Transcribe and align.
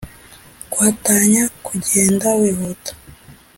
kwatanya: 0.71 1.43
kugenda 1.65 2.27
wihuta 2.39 2.91